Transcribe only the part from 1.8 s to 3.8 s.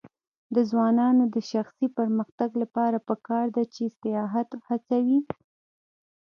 پرمختګ لپاره پکار ده